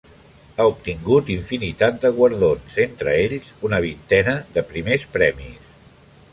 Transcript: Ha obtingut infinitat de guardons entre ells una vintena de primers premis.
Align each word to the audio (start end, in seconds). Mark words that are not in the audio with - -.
Ha 0.55 0.63
obtingut 0.69 1.29
infinitat 1.33 1.99
de 2.05 2.11
guardons 2.15 2.79
entre 2.85 3.15
ells 3.27 3.53
una 3.69 3.83
vintena 3.87 4.37
de 4.57 4.65
primers 4.75 5.07
premis. 5.19 5.73